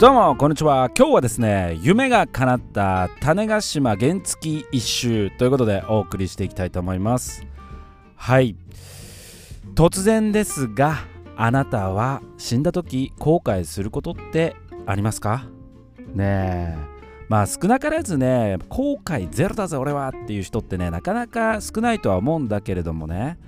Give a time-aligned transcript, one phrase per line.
[0.00, 0.90] どうもこんにちは。
[0.96, 7.44] 今日はですね夢が叶った種子島原付一周ということでお送りしていきたいと思います。
[8.16, 8.56] はい。
[9.74, 11.00] 突然ですが
[11.36, 14.56] あなたは死んだ時後悔することって
[14.86, 15.44] ありますか？
[16.14, 16.78] ねえ。
[17.28, 23.38] まあ少なからずね後悔ゼロだぜ俺はっていう人ってねなかなか少ないとは思うんだけれどもね。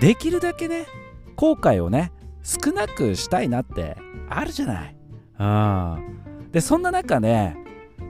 [0.00, 0.86] できるだけね
[1.34, 2.12] 後悔をね
[2.44, 3.96] 少なくしたいなって
[4.28, 4.96] あるじゃない。
[5.40, 6.50] うん。
[6.52, 7.56] でそんな中ね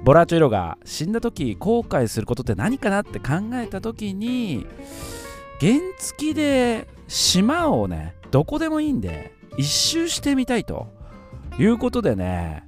[0.05, 4.66] ボラチョイロが死んだ時後悔することって何かなって考えた時に
[5.61, 10.88] 原付で島をねどこでもいいんで一周してみたいと
[11.59, 12.65] いうことでね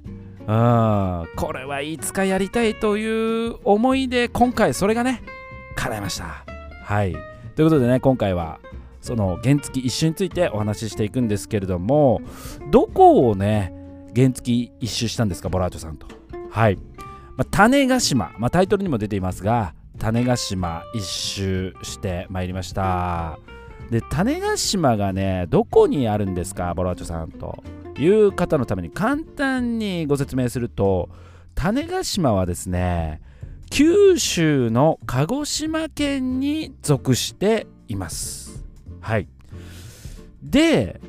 [0.47, 1.25] うん。
[1.35, 5.23] これはいつかやりたいという思いで今回それがね
[5.75, 6.45] 叶いました。
[6.83, 7.13] はい。
[7.55, 8.59] ということでね今回は
[9.01, 12.21] その原付一周についてお話ししていくんですけれども
[12.71, 13.73] どこをね
[14.15, 16.07] 原付一周したんですかボラーチョさんと。
[16.49, 16.75] はい、
[17.37, 23.39] まあ、種子島、まあ、タイトルにも出ていますが種子島一周してまいりました。
[23.89, 27.63] で種子島がねどこにあるんですかボラーチョさんと。
[27.99, 31.09] いう方のために簡単にご説明すると
[31.55, 33.21] 種子島はですね
[33.69, 38.63] 九州の鹿児島県に属しています。
[39.01, 39.27] はい。
[40.43, 41.01] で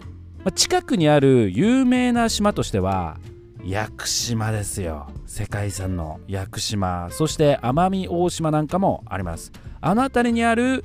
[0.52, 3.18] 近くにある有名な島としては
[3.64, 5.06] 屋久島ですよ。
[5.24, 7.08] 世界遺産の屋久島。
[7.10, 9.52] そして奄美大島なんかもあります。
[9.80, 10.84] あの辺りにある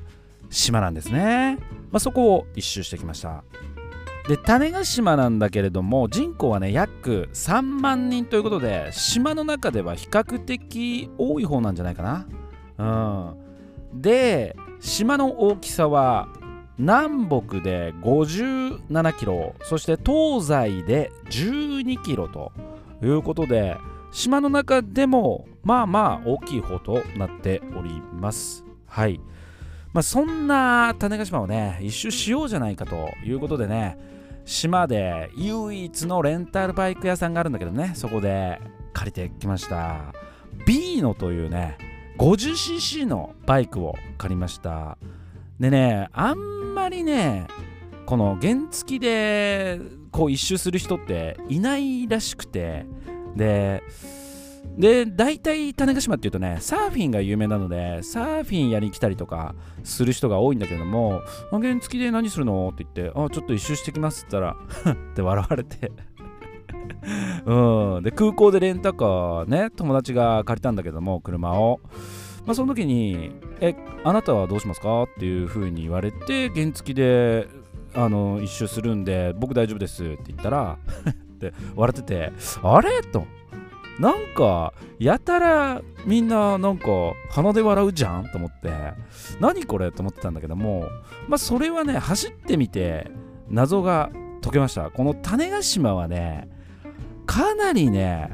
[0.50, 1.58] 島なんですね、
[1.92, 3.44] まあ、そこを一周してきました。
[4.30, 12.28] で種子島なんだけれども人口はね約3万人ということで島の中では比較的多い方なんじゃないか
[12.78, 13.36] な。
[13.94, 14.02] うん。
[14.02, 16.30] で島の大きさは
[16.80, 22.54] 南北で57キロそして東西で12キロと
[23.04, 23.78] いうことで
[24.12, 28.66] 島の中でもまあまあ大きい方となっております。
[28.88, 29.20] はい。
[29.94, 33.98] まあそんな種子島をね一周しようじゃないかということでね
[34.46, 38.60] 島で唯一のレンタルバイク屋さんがあるんだけどねそこで
[38.94, 40.14] 借りてきました。
[40.66, 41.78] ビーノというね
[42.18, 44.98] 50cc のバイクを借りました。
[45.60, 46.59] でねあん
[46.90, 47.46] まりね
[48.08, 49.80] この原付で
[50.12, 52.88] こう一周する人っていないらしくて
[53.36, 53.84] で
[54.76, 65.92] で大体種子島っていうとねサーフィンが有名なのでサーフィンやりに来たりとかする人が多いんだけども「原付で何するの?」って言って「あちょっと一周してきます」って言ったら って笑われて
[67.46, 68.04] うん。
[68.04, 71.80] で空港でレンタカーね友達が借りたんだけども車を。
[72.46, 77.48] まあ、その時に「えあなたはどうしますか?」っていう風に言われて原付で
[77.94, 80.78] あの一周するんで僕大丈夫ですって言ったら
[81.10, 82.32] って笑ってて
[82.64, 83.02] あれ？
[83.02, 83.26] と。
[84.00, 86.86] なんかやたらみんななんか
[87.30, 88.30] 鼻で笑うじゃん？
[88.32, 88.72] と思って。
[89.42, 89.92] 何これ？
[89.92, 90.86] と思ってたんだけども
[91.28, 93.12] まあそれはね走ってみて
[93.50, 94.10] 謎が
[94.42, 94.90] 解けました。
[94.90, 96.48] この種子島はね
[97.30, 98.32] かなりね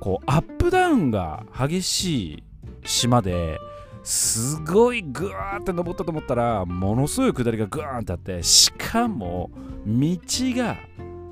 [0.00, 2.44] こうアップダウンが激しい
[2.84, 3.58] 島で
[4.02, 9.50] すごいグワーって登ったと思ったらものすごい下りがグワーンってあってしかも
[9.86, 10.76] 道が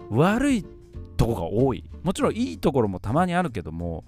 [0.09, 0.65] 悪い
[1.19, 1.84] とこが多い。
[2.03, 4.05] もちろんいいところもたまにあるけども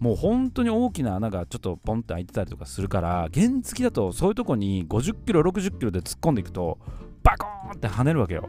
[0.00, 6.78] もう本当に大きな穴がちょっとポンって開いてたりとかするから原付だとそういうとこに50キロ60キロで突っ込んでいくと
[7.22, 8.48] バコーンって跳ねるわけよ。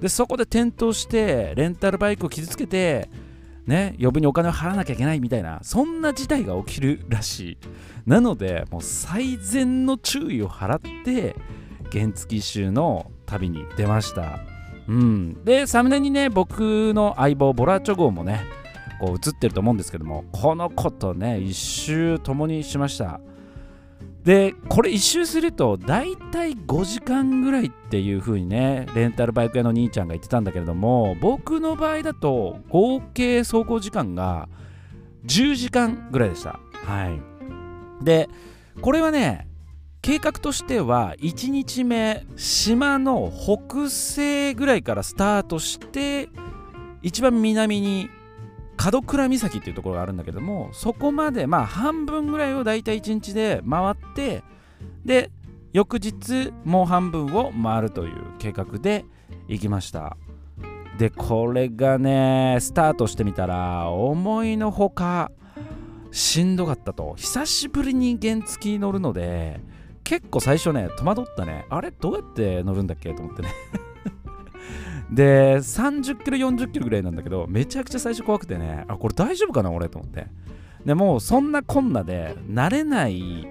[0.00, 3.10] でそこで転倒してレンタルバイクを傷つけて
[3.70, 7.58] ね、余分にお金を払わなきゃいけないみたいな、そんな事態が起きるらしい。
[8.04, 11.36] なので、もう最善の注意を払って、
[11.92, 14.40] 原付州の旅に出ました。
[14.88, 15.44] うん。
[15.44, 18.40] で、サムネにね、僕の相棒、ボラチョ号もね、
[19.00, 23.20] こう映ってると思うんですけども、この子とね、一周共にしました。
[24.24, 34.48] でこれ一周すると大体5時間ぐらいっていう風にねレンタルバイク屋の兄ちゃんが言ってたんだけれども僕の場合だと合計走行時間が
[35.24, 36.60] 10時間ぐらいでした。
[36.84, 38.04] はい。
[38.04, 38.28] で
[38.80, 39.48] これはね
[40.02, 46.28] 計画としては1日目島の北西ぐらいからスタートして
[47.02, 48.08] 一番南に
[48.92, 54.42] 門倉岬っていうところがあるんだけどもそこまでまあ半分ぐらいを大体1日で回って
[55.04, 55.30] で
[55.72, 59.04] 翌日もう半分を回るという計画で
[59.48, 60.16] 行きました。
[60.98, 65.30] でこれがねスタートしてみたら思いのほか
[66.10, 67.14] しんどかったと。
[67.16, 69.60] 久しぶりに原付乗るので
[70.02, 71.66] 結構最初ね戸惑ったね。
[71.70, 71.90] あれ？
[71.92, 73.14] どうやって乗るんだっけ？
[73.14, 73.48] と思ってね。
[75.12, 80.26] で30キロ40キロぐらいなんだけどめちゃくちゃ最初怖くてねあこれ大丈夫かな俺と思って。
[80.84, 83.46] でもうそんなこんなで慣れない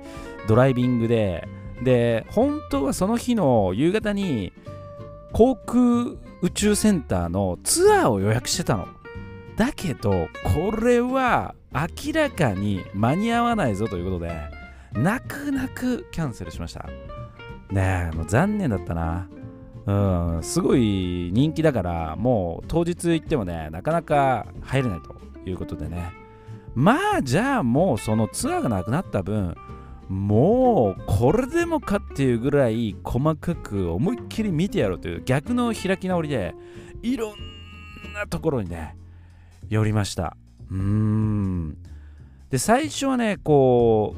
[0.47, 1.47] ドライビングで
[1.83, 4.51] で本当はその日の夕方に
[5.31, 8.87] 航空宇宙センターのツアーを予約してたの。
[9.55, 14.31] だけどこれは明らかに間に合わないぞということで
[14.93, 16.89] 泣く泣くキャンセルしました。
[17.69, 19.27] ねえもう残念だったな。
[19.85, 25.15] うんすごい人気だからもう当日行ってもねなかなか入れないと
[25.49, 26.11] いうことでね。
[26.75, 29.55] まあじゃあもうそのツアーがなくなった分
[30.07, 36.55] もうこれでもかっていうぐらい細かく思いっきり見てやろうという逆の開き直りで
[37.01, 37.33] いろん
[38.13, 38.95] なところにね
[39.69, 40.35] 寄りました。
[40.71, 41.77] うん。
[42.49, 44.15] で最初はねこ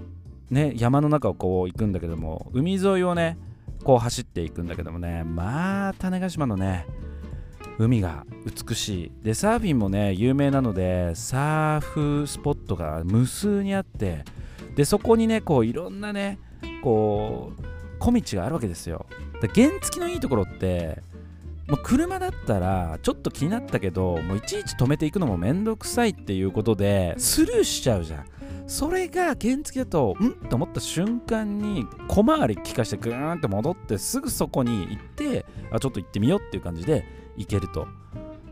[0.50, 3.38] うね山の中をこう行くんだけども海沿いをね
[3.84, 6.86] こう走っていくんだけどもねまあ種子島のね
[7.78, 8.26] 海が
[8.68, 9.12] 美しい。
[9.24, 14.24] でサーフィンもね有名なのでサーフスポットが無数にあって
[14.76, 16.38] でそこにねこういろんなね
[16.84, 17.64] こう
[18.00, 19.06] 小道があるわけですよ。
[19.42, 21.02] で原付きのいいところって
[21.68, 28.26] もう車だったらちょっと気になったけどもういちいち止めていくのもめんどくさいっていうことでスルーしちゃうじゃん。
[28.72, 30.48] それが原付だとん？
[30.48, 37.04] と思った瞬間に小回り効かしてグーンって戻ってすぐそこに行ってあちょっと行ってみようっていう感じで
[37.36, 37.86] 行けると。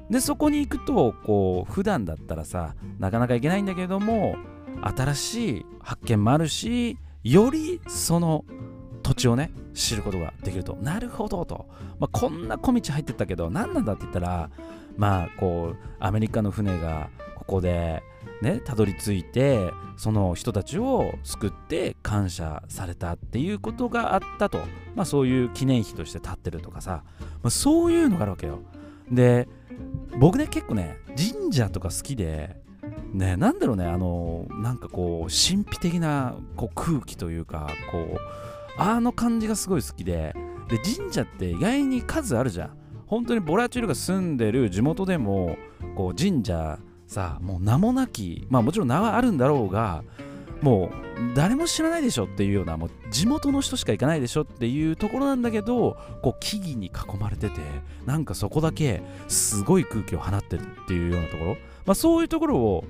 [0.10, 4.36] でそこに行くとこう普段だったらさなかなか行けないんだけれども
[4.82, 8.44] 新しい発見もあるしよりその
[9.02, 10.76] 土地をね知ることができると。
[10.82, 11.66] なるほどと、
[11.98, 14.50] まあ、こんな小道入ってったけど何なんだって言ったら
[14.98, 18.04] まあこうアメリカの船がここで
[18.42, 24.60] ねたどり着いてその人たちを救って感謝されたっていうことがあったと、
[24.96, 27.04] まあ、そういう記念碑として立ってるとかさ、
[27.44, 28.60] まあ、そういうのがあるわけよ。
[29.12, 29.48] で
[30.20, 32.56] 僕ね結構ね神社とか好きで
[33.14, 38.18] ねなんだろうねあのなんかこう神秘的なこう空気というかこう
[38.78, 40.34] あの感じがすごい好きで。
[40.70, 42.78] で神社って意外に数あるじゃん。
[43.08, 45.58] 本当にボラチュールが住んでる地元でも
[45.96, 46.78] こう神社
[47.10, 50.04] さもう名もなきまあもちろん名はあるんだろうが
[50.62, 57.62] もう誰も知らないでしょっていうようなもう地元の人しか行かないでしょっていうところなんだけどこう木々に囲まれてて
[58.06, 62.86] なんかそこだけすごい空気を放ってるっていうようなところ、まあ、そういうところを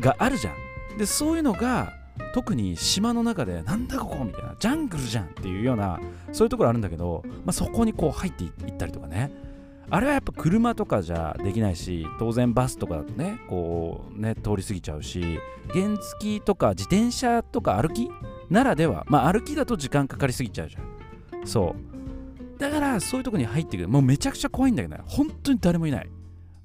[0.00, 0.98] があるじゃん。
[0.98, 1.94] でそういうのが
[2.34, 6.00] 特に島の中でなんだここみたいなジャングルじゃんっていうような
[6.32, 9.45] そういうところあるんだけど、まあ、そこにこう入っていったりとかね。
[9.88, 15.38] あれはやっぱ車とかじゃできないし当然バスとかだとねこうね通り過ぎちゃうし
[15.72, 18.10] 原付とか自転車とか歩き
[18.50, 21.46] ならではまあ歩きだと時間かかりすぎちゃうじゃん。
[21.46, 22.60] そう。
[22.60, 23.88] だからそういうとこに入ってくる。
[23.88, 25.02] もうめちゃくちゃ怖いんだけどね。
[25.06, 26.10] 本当に誰もいない。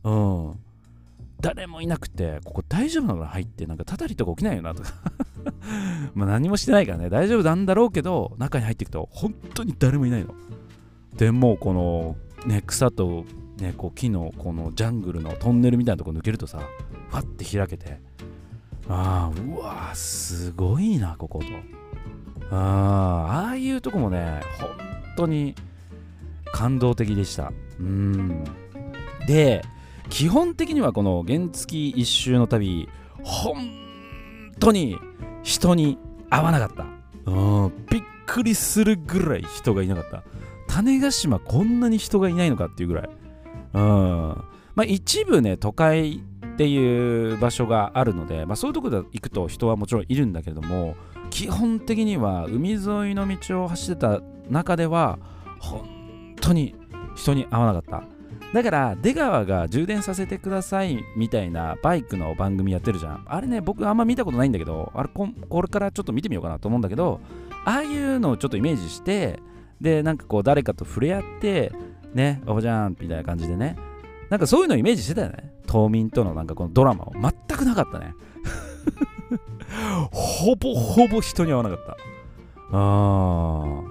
[0.04, 0.60] うん。
[1.40, 4.94] 誰もいなくてここ大丈夫なの入ってなんかたたりとか起きないよなとか。
[6.14, 7.10] まあ何もしてないからね。
[7.10, 10.34] 大丈夫なんだろうけど中に入っていくと本当に誰もいないの。
[11.18, 12.16] でもうこの
[12.46, 13.26] ね、草と、
[13.58, 16.60] ね、こう木のこのジャングルのトンネルみたいなとこ抜けるとさ
[17.10, 18.00] ファッて開けて
[18.90, 21.46] ああうわすごいなここと。
[22.54, 24.70] あああいうとこもね本
[25.16, 25.56] 当に
[26.52, 27.54] 感動的でした。
[27.80, 28.44] うん。
[29.28, 29.62] で
[30.10, 32.90] 基本的にはこの原付一周の旅
[33.24, 33.56] 本
[34.60, 34.98] 当に
[35.44, 35.98] 人に
[36.30, 36.86] 会わなかった。
[37.32, 40.24] うんびっくりするぐらい人がいなかった。
[40.72, 43.10] 種子島こんなに人がいないのかっていうぐらい。
[43.74, 43.82] うん。
[44.74, 46.24] まあ一部ね、都会
[46.54, 50.96] っていう場所があるので、まあそういうとこで行くと人はもちろんいるんだけれども、
[51.30, 55.20] 基本的には海沿いの道を走ってた中では、
[55.60, 56.76] 本当に
[57.16, 58.04] 人に会わなかった。
[58.54, 63.24] だから出川が充電させてくださいみたいなバイクの番組やってるじゃん。
[63.26, 67.20] あれね、僕あんま見たことないんだけど、あれこれからちょっと見てみようかなと思うんだけど、
[67.66, 69.40] ああいうのをちょっとイメージして、
[69.82, 71.74] でなんかこう誰かと触れ合って
[72.14, 73.76] ねおじゃんみたいな感じでね。
[74.30, 75.52] なんかそういうのをイメージしてたよね。
[75.68, 77.14] 島民とのなんかこのドラマを。
[77.14, 78.14] 全くなかったね。
[80.12, 81.98] ほぼほぼ人に会わなかった。
[82.74, 83.82] あ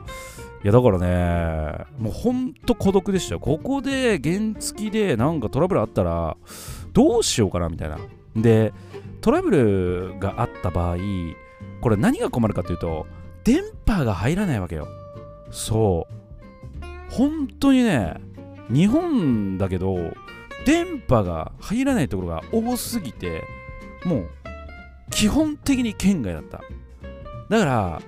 [0.62, 3.40] いやだからねもうほんと孤独でしたよ。
[3.40, 6.36] ここで原付でなんかトラブルあったら
[6.92, 7.98] どうしようかなみたいな。
[8.36, 8.72] で
[9.20, 10.96] トラブルがあった場合
[11.80, 13.06] これ何が困るかというと
[13.44, 14.86] 電波が入らないわけよ。
[15.50, 16.14] そう。
[17.10, 18.14] 本当にね
[18.70, 19.96] 日本だけど
[20.64, 23.42] 電波が入らないところが多すぎて
[24.04, 24.28] もう
[25.10, 26.60] 基本的に県外だった。
[27.48, 28.02] だから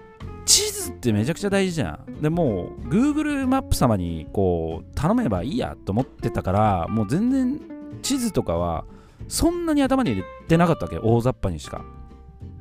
[0.45, 2.23] 地図ってめちゃくちゃ大事じゃん。
[2.23, 7.61] でもう Google マップ様にこう頼めばいいやと思ってたからもう全然
[8.03, 8.85] 地図とかは
[9.29, 11.85] そんなに頭に入れてなかったわけ大雑把にしか。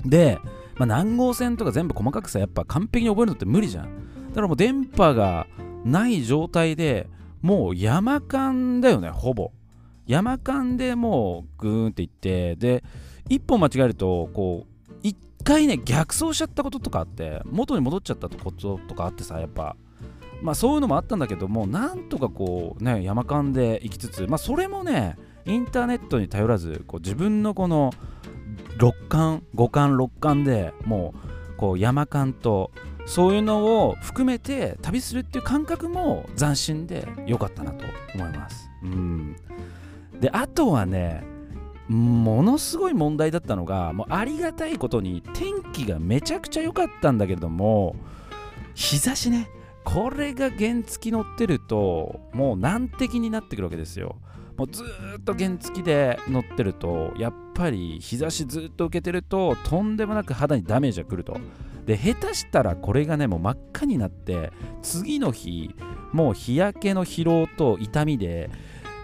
[0.05, 0.39] で、
[0.77, 3.89] まあ、何号線とか全部細かくさやっぱ完璧に覚えるのって無理じゃん。
[4.31, 5.47] だからもう電波が
[5.83, 7.07] ない状態で
[7.41, 9.51] もう山間だよねほぼ。
[10.07, 12.83] 山間でもうグーンって行ってで
[13.29, 19.75] 一本間違えるとこう一回ね逆走しちゃったこととかあって元に戻っちゃったこととかあってさやっぱ。
[20.41, 27.91] まあそういうのもあったんだけどもなんとかこうね山間で行きつつまあそれもねインターネットに頼らずこう自分のこの
[28.77, 31.13] 六感五感六感でも
[31.53, 32.71] うこう山間と
[33.05, 38.69] そういうのを含めて旅するっていう感覚も斬新で良かったなと思います。
[38.83, 39.35] うん。
[40.19, 41.23] であとはね
[41.87, 47.95] ものすごい問題だったのがもうありがたいことに天気がめちゃくちゃ良かったんだけれども
[48.75, 49.49] 日差しね。
[49.83, 54.17] これが原付乗ってるともう難敵になってくるわけですよ。
[54.57, 54.83] もうず
[55.17, 61.37] っと原付で乗ってるとやっぱり日差しずっと受けてるととんでもなく肌にダメージがくると
[61.85, 65.75] で下手したらこれがねもう真っ赤になって次の日
[66.11, 68.49] もう日焼けの疲労と痛みで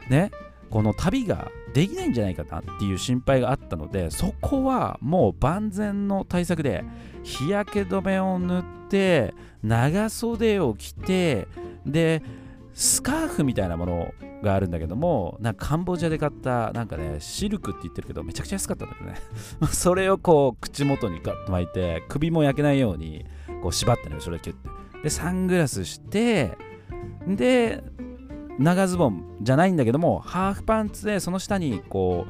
[0.10, 0.32] ね
[0.70, 6.84] この旅ができないんじゃないかなっていう心配があったのでそこはもう万全の対策で
[7.24, 11.48] 日焼け止めを塗って長袖を着て
[11.86, 12.22] で
[12.78, 19.18] スカーフみたいなものがあるんだけどもなんかカンボジアで買ったなんかねシルクって言ってるけどめちゃくちゃ安かったんだけどね。
[19.74, 23.26] それをこう口元にガッと巻いて首も焼けないように
[23.64, 24.70] こう縛ってね後ろでキュッて。
[25.02, 26.56] でサングラスして
[27.26, 27.84] で
[28.60, 32.28] 長ズボンじゃないんだけどもハーフパンツでその下にこ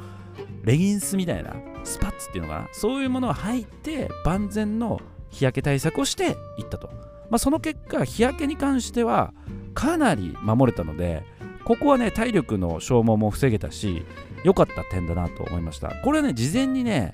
[0.64, 2.68] うレギンスみたいなスパッツっていうのかな。
[2.72, 6.88] そういうものを履いて万全の日焼け対策をしていったと、
[7.30, 9.34] まあ、その結果日焼けに関しては
[9.78, 11.24] かなり守れたので
[11.64, 14.04] ここはね体力の消耗も防げたし
[14.44, 15.90] 良かった点だなと思いました。
[16.04, 17.12] これはね事前にね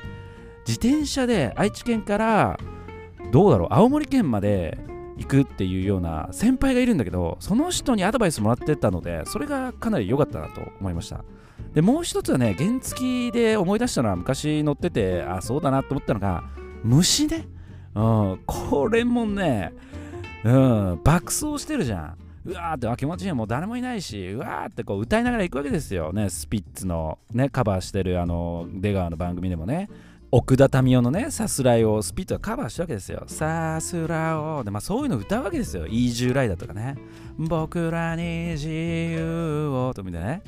[0.66, 2.58] 自転車で愛知県から
[3.34, 4.78] どうだろう青森県まで
[5.18, 11.26] 行くっていうような先輩がいるんだけどその人にアドバイスもらってたのでそれがかなり良かったなと思いました。
[11.74, 16.46] でもう一つはね原付で思い出したのは昔乗っててあそうだなと思ったのが
[16.82, 17.46] 虫ね、
[17.94, 19.74] うん、これもね、
[20.46, 22.23] うん、爆走してるじゃん。
[22.46, 29.90] うわーって気持ちいいもう誰もいないしうわーってこう歌いながら行くわけですよねスピッツのねカバーしてるあの出川の番組でもね
[30.36, 33.24] 奥田民生のね、さすらいをスピットがカバーしたわけですよ。
[33.28, 34.64] さすらを。
[34.64, 35.86] で、まあそういうの歌うわけですよ。
[35.86, 36.96] イージューライダーとかね。
[37.38, 40.42] 僕らに自由をとみたいなね。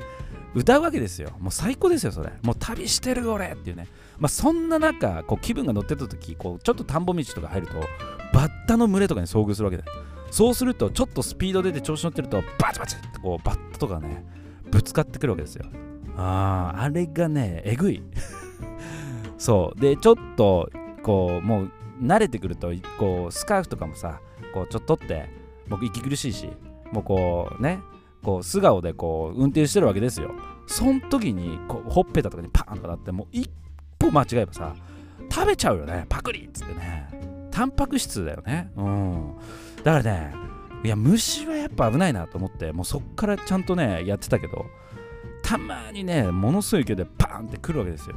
[0.56, 1.30] 歌うわけですよ。
[1.38, 2.32] もう最高ですよ、それ。
[2.42, 3.86] もう旅してる俺っていうね。
[4.18, 7.74] まあそんな中、こう気分が乗ってた時、こうちょっと田んぼ道とか入ると、
[8.34, 9.92] バッタの群れとかに遭遇するわけだよ。
[10.36, 14.22] そうすると、ちょっとスピード出て調子乗ってると、バチバチってこうバッタとかね、
[14.70, 15.64] ぶつかってくるわけですよ。
[16.14, 18.02] ああ、あれがね、えぐい。
[19.38, 19.80] そう。
[19.80, 20.68] でちょっと
[21.02, 21.70] こうもう
[22.02, 24.20] 慣れてくるとこうスカーフとかもさ
[24.52, 25.30] こうちょっとって
[25.68, 26.50] 僕息苦しいし
[26.92, 27.80] もうこうね
[28.22, 30.34] こう素顔でこう運転してるわけですよ。
[30.66, 33.50] そん時にこうほっぺたとかにパーンとかなってもう一
[33.98, 34.74] 歩間違えばさ
[35.32, 36.04] 食べちゃうよね。
[36.10, 37.08] パクリっつってね。
[37.50, 38.70] タンパク質だよね。
[38.76, 39.34] うん。
[39.86, 40.34] だからね
[40.84, 44.66] いや虫はやっぱ危ないなと思ってもうそっからちゃんとねやってたけど
[45.42, 48.16] たまにねものすごい勢いでパーンってくるわけですよ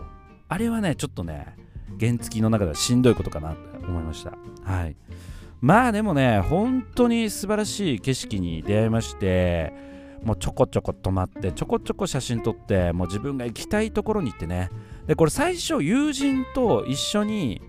[0.52, 1.56] あれはね、ちょっとね、
[2.00, 4.34] 原付の中ではしんどいことかなと思いました。
[4.64, 4.96] はい。
[5.62, 9.72] まあでもね、本当に素晴らしい景色に出会いまして、
[10.24, 14.72] もうちょこちょこ止まって、ちょこちょこ写真撮って、もう自分が行きたいところに行ってね。
[15.06, 17.62] で、これ最初、友人と一緒に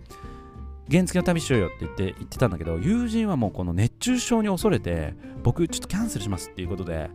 [0.90, 7.11] 原付の旅しようよって言って言ってたんだけど、友人はもうこの熱中症に恐れて、僕ちょっとキャンセルしますっていうことで、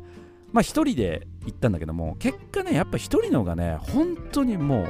[0.54, 4.88] まあ一人で行ったんだけども、結果ね、やっぱ一人の方がね、本当にもう、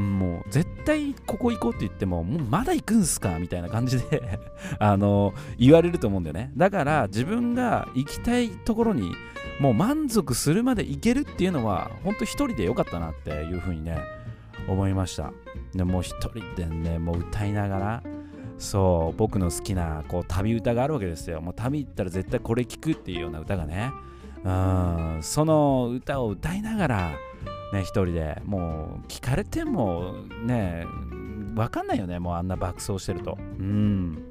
[0.00, 4.38] もう絶対ここ行こうって言ってももうまだ行くんすかみたいな感じで
[4.78, 6.52] あの言われると思うんだよね。
[6.56, 9.12] だから自分が行きたいところに
[9.58, 13.98] もう満足するまで行けるっていうのは本当一人でよかったなっていうふうにね
[14.68, 15.32] 思いました。
[15.74, 18.02] でもう一人でねもう歌いながら
[18.60, 21.40] そう僕の好きなこう旅歌があるわけですよ。
[21.40, 23.90] もう旅行ったら絶対これ聴くっていうような歌がね。
[24.44, 27.10] うんその歌を歌いながら
[27.72, 28.40] ね、一人で。
[28.44, 30.14] もう聞かれても
[30.44, 30.84] ね
[31.54, 32.18] 分かんないよね。
[32.18, 33.38] もうあんな爆走してると。
[33.40, 34.22] うん。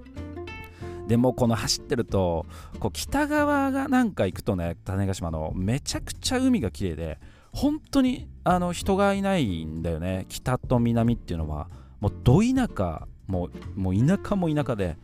[1.07, 2.45] でもこの走ってると
[2.79, 7.19] こう北側がなんか行くとね種子島のめちゃくちゃ海が綺麗で
[7.51, 10.27] 本当にあの人がいないんだよね。
[10.29, 11.67] 北と南っていうのは
[11.99, 14.97] もうど田舎もうもう田舎も田舎で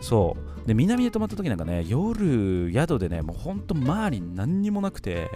[0.00, 0.66] そう。
[0.66, 5.30] で南で泊まった時なんかね夜宿でねもうほんと周り何にもなくて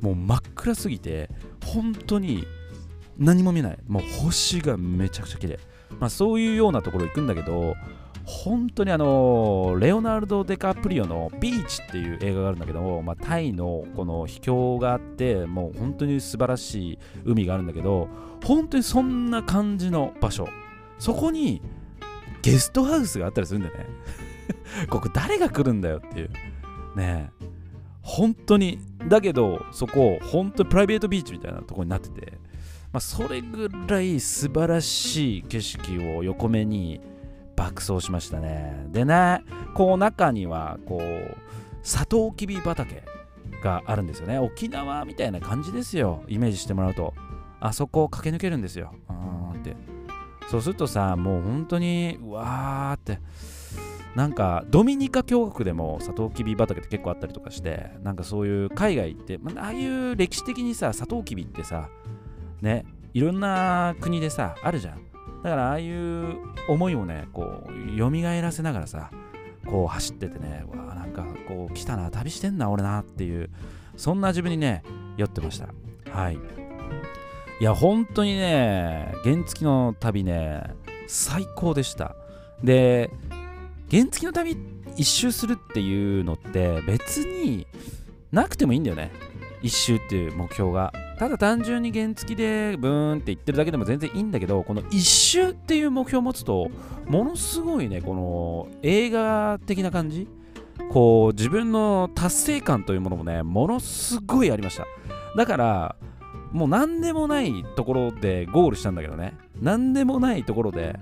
[0.00, 1.30] もう真っ暗すぎて
[1.64, 2.44] 本当に
[3.18, 3.78] 何も見えない。
[3.86, 5.58] もう星がめちゃくちゃ綺麗。
[6.00, 7.74] まあそういうようなところ行くんだけど
[8.24, 18.08] 本当にあのレオナルド・デカプリオの「ビーチ」っていう映画があるんだけどもまあ、タイのこの秘境があってもう本当に素晴らしい海があるんだけど
[18.44, 20.48] 本当にそんな感じの場所。
[20.98, 21.62] そこに
[22.42, 23.86] ゲストハウスがあったりするんだよね。
[24.88, 26.30] ここ誰が来るんだよっていう。
[26.96, 27.46] ねえ。
[28.02, 28.78] 本当に。
[29.08, 32.32] だけどそこ本当にプライベートビーチみたいなところになってて、
[32.92, 37.00] まあ、それぐらい素晴らしい景色を横目に
[37.54, 38.86] 爆走しましたね。
[38.90, 39.42] でね
[39.74, 41.36] こう中にはこう
[41.82, 43.04] サトウキビ畑
[43.62, 44.38] があるんですよね。
[44.38, 46.22] 沖縄みたいな感じですよ。
[46.28, 47.14] イメージしてもらうと。
[47.60, 48.92] あそこを駆け抜けるんですよ。
[50.50, 53.20] そうするとさもう本当にうわーって
[54.14, 61.90] なんかドミニカ共和国でもサトウキビ畑って結構あったりとかしてなんかそういう海外行って、まああいう歴史的にさサトウキビってさ
[62.62, 65.06] ねいろんな国でさあるじゃん。
[65.42, 66.38] だからああいう
[66.68, 69.10] 思いをねこう蘇らせながらさ
[69.66, 73.50] こう走っててねわあなんかこう来たな旅してんな俺なっていう
[73.96, 74.82] そんな自分にね
[75.18, 75.68] 酔ってました。
[76.10, 76.65] はい。
[77.58, 80.62] いや本当にね原付の旅ね
[81.06, 82.14] 最高でした。
[82.62, 83.10] で
[83.90, 84.56] 原付の旅
[84.96, 87.66] 一周するっていうのって別に
[88.32, 89.10] なくてもいいんだよね。
[89.62, 90.92] 一周っていう目標が。
[91.18, 96.68] ただ単純に原付でブーンって言ってるだけでも全然いいんだけどこの一周っていう目標を持つと
[97.06, 100.28] ものすごいねこの映画的な感じ。
[100.90, 104.86] こう自分の達成感というものもねものすごいありました。
[105.36, 105.96] だから
[106.52, 110.98] もう何でもないところでゴールしたんだけどね何でもないところで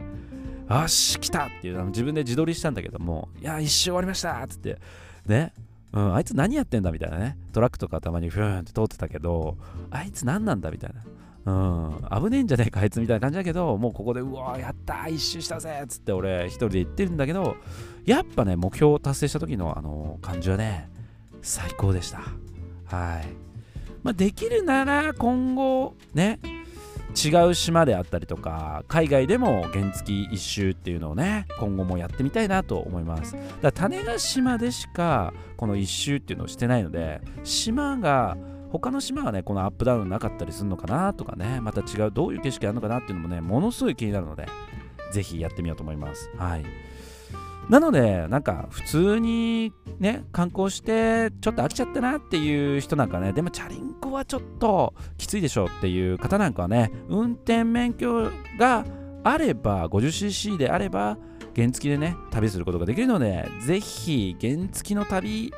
[0.69, 4.79] よし、来たっていう、自分で自撮りしたんだけども、いや、一周終わりましたっつって、
[5.27, 5.53] ね、
[5.93, 9.57] うん、あいつ何やってんだみたいなね、トラックとかたまにふーんって通ってたけど、
[9.91, 11.03] あいつ何なんだみたいな。
[11.47, 17.57] うん、危ねえんじゃねえかあいつみたいな感じだけど、もうここで、うわやった一周したぜっつって俺一人で言ってるんだけど、
[18.07, 20.89] やっぱね、目標を達成した時のあの感じはね、
[21.43, 22.23] 最高でした。
[22.87, 23.44] はい。
[24.05, 26.39] まあ、できるなら今後、ね、
[27.15, 33.33] 違う島であったりとか海外でも原付一周っていうのをね今後もやってみたいなと思います。
[33.33, 38.37] だから種子島でしかこの一周っていうのをしてないので島が
[38.71, 44.47] 他の島がねこのアップダウンなかったりするのかなとかねまた違うどういう景色あるのかなっていうのもねものすごい気になるので
[45.13, 46.31] ぜひやってみようと思います。
[46.37, 46.65] はい。
[47.69, 58.85] なので、なんか普通にね、観光してちょっと飽きちゃったなっていう人なんかね、でもチャリンコはちょっときついでしょうっていう方なんかはね、運転免許が
[59.23, 61.17] あれば、50cc であれば、
[61.57, 65.53] 原付でね、旅することができるので、ぜひ原付の旅、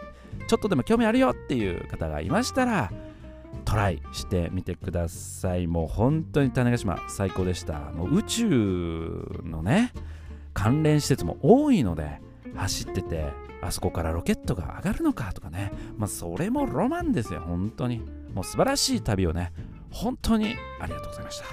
[0.46, 2.92] ちょっとでも興味あるよっていう方がいましたら、
[3.64, 5.66] トライしてみてください。
[5.66, 7.78] もう本当に種子島最高でした。
[7.92, 9.92] もう宇宙のね、
[10.56, 12.18] 関連施設も多いので
[12.54, 13.26] 走ってて
[13.60, 15.70] あそこからロケットが上がるのかとかね。
[15.98, 18.02] まあそれもロマンですよ本当に。
[18.32, 19.52] もう素晴らしい旅をね
[19.90, 21.44] 本当にありがとうございました。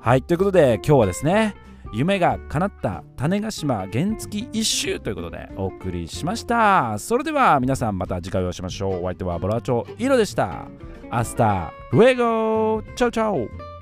[0.00, 1.56] はいということで今日はですね
[1.92, 6.96] 夢が叶った種子島原付一周ということでお送りしました。
[6.98, 9.00] それでは皆さんまた次回お会いしましょう。
[9.00, 10.68] お相手はボラチョイロでした。
[11.10, 13.73] アスタルエゴチャオチャオ。